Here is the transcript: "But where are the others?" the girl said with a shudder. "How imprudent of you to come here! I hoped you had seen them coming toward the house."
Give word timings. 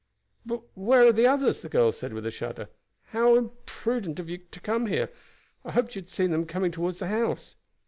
"But 0.43 0.63
where 0.75 1.05
are 1.05 1.11
the 1.11 1.27
others?" 1.27 1.61
the 1.61 1.69
girl 1.69 1.91
said 1.91 2.11
with 2.11 2.25
a 2.25 2.31
shudder. 2.31 2.69
"How 3.09 3.35
imprudent 3.35 4.17
of 4.19 4.31
you 4.31 4.39
to 4.39 4.59
come 4.59 4.87
here! 4.87 5.11
I 5.63 5.73
hoped 5.73 5.93
you 5.95 6.01
had 6.01 6.09
seen 6.09 6.31
them 6.31 6.47
coming 6.47 6.71
toward 6.71 6.95
the 6.95 7.05
house." 7.09 7.55